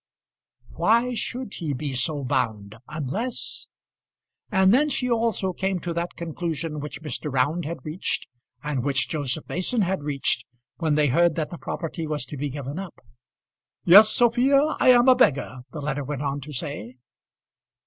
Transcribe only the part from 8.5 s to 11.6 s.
and which Joseph Mason had reached, when they heard that the